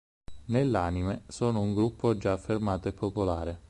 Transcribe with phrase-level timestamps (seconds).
[0.45, 3.59] Nell'anime, sono un gruppo già affermato e popolare.